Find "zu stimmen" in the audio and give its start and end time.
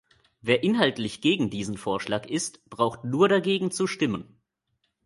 3.69-4.41